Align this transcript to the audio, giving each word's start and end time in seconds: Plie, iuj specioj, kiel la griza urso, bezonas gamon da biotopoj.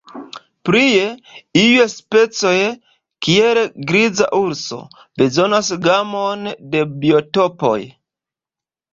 Plie, 0.67 1.01
iuj 1.63 1.83
specioj, 1.95 2.53
kiel 3.27 3.59
la 3.59 3.65
griza 3.91 4.29
urso, 4.37 4.79
bezonas 5.23 5.69
gamon 5.83 6.49
da 6.73 6.81
biotopoj. 7.05 7.77